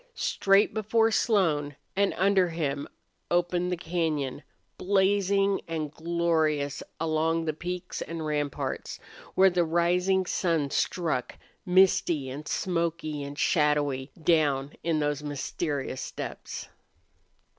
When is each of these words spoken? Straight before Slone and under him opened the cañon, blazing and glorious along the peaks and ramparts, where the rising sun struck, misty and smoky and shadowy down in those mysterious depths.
Straight 0.15 0.73
before 0.73 1.11
Slone 1.11 1.75
and 1.95 2.11
under 2.17 2.49
him 2.49 2.87
opened 3.29 3.71
the 3.71 3.77
cañon, 3.77 4.41
blazing 4.75 5.61
and 5.67 5.91
glorious 5.91 6.81
along 6.99 7.45
the 7.45 7.53
peaks 7.53 8.01
and 8.01 8.25
ramparts, 8.25 8.99
where 9.35 9.51
the 9.51 9.63
rising 9.63 10.25
sun 10.25 10.71
struck, 10.71 11.37
misty 11.67 12.31
and 12.31 12.47
smoky 12.47 13.21
and 13.21 13.37
shadowy 13.37 14.09
down 14.19 14.73
in 14.83 14.97
those 15.01 15.21
mysterious 15.21 16.09
depths. 16.11 16.67